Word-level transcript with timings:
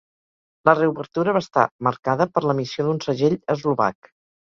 La 0.67 0.73
reobertura 0.77 1.35
va 1.37 1.41
estar 1.45 1.65
marcada 1.87 2.27
per 2.37 2.43
l'emissió 2.45 2.87
d'un 2.89 3.03
segell 3.05 3.37
eslovac. 3.57 4.11